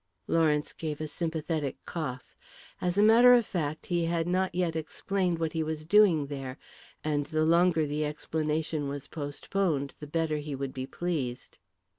Lawrence 0.27 0.73
gave 0.73 0.99
a 0.99 1.07
sympathetic 1.07 1.77
cough. 1.85 2.35
As 2.81 2.97
a 2.97 3.03
matter 3.03 3.35
of 3.35 3.45
fact, 3.45 3.85
he 3.85 4.03
had 4.05 4.25
not 4.27 4.55
yet 4.55 4.75
explained 4.75 5.37
what 5.37 5.53
he 5.53 5.61
was 5.61 5.85
doing 5.85 6.25
there, 6.25 6.57
and 7.03 7.27
the 7.27 7.45
longer 7.45 7.85
the 7.85 8.03
explanation 8.03 8.87
was 8.87 9.07
postponed 9.09 9.93
the 9.99 10.07
better 10.07 10.37
he 10.37 10.55
would 10.55 10.73
be 10.73 10.87
pleased. 10.87 11.59